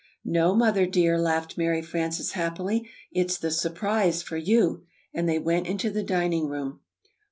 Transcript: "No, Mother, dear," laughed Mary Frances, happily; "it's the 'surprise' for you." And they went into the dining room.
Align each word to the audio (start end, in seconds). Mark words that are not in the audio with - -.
"No, 0.25 0.55
Mother, 0.55 0.87
dear," 0.87 1.19
laughed 1.21 1.59
Mary 1.59 1.83
Frances, 1.83 2.31
happily; 2.31 2.89
"it's 3.11 3.37
the 3.37 3.51
'surprise' 3.51 4.23
for 4.23 4.35
you." 4.35 4.81
And 5.13 5.29
they 5.29 5.37
went 5.37 5.67
into 5.67 5.91
the 5.91 6.01
dining 6.01 6.47
room. 6.47 6.79